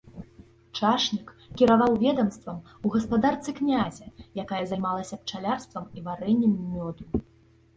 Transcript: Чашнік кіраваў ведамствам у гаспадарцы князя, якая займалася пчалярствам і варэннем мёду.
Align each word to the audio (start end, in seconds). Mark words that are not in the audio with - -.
Чашнік 0.77 1.27
кіраваў 1.61 1.93
ведамствам 2.03 2.57
у 2.87 2.91
гаспадарцы 2.95 3.49
князя, 3.59 4.07
якая 4.45 4.63
займалася 4.73 5.15
пчалярствам 5.25 5.83
і 5.99 6.07
варэннем 6.09 6.53
мёду. 6.73 7.03